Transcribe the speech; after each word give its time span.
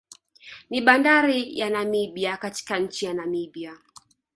Ni 0.69 0.81
bandari 0.81 1.57
ya 1.59 1.69
Namibia 1.69 2.37
katika 2.37 2.79
nchi 2.79 3.05
ya 3.05 3.13
Namibia 3.13 3.77